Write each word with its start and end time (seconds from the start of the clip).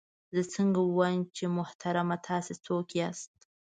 زه 0.35 0.41
څنګه 0.55 0.79
ووایم 0.83 1.21
چې 1.35 1.43
محترمه 1.57 2.17
تاسې 2.27 2.53
څوک 2.65 2.87
یاست؟ 2.99 3.31